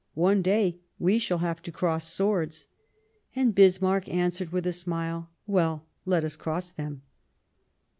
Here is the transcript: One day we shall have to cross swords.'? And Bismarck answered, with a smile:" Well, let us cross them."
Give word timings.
One 0.15 0.41
day 0.41 0.79
we 0.97 1.19
shall 1.19 1.37
have 1.37 1.61
to 1.61 1.71
cross 1.71 2.11
swords.'? 2.11 2.65
And 3.35 3.53
Bismarck 3.53 4.09
answered, 4.09 4.51
with 4.51 4.65
a 4.65 4.73
smile:" 4.73 5.29
Well, 5.45 5.85
let 6.07 6.25
us 6.25 6.35
cross 6.35 6.71
them." 6.71 7.03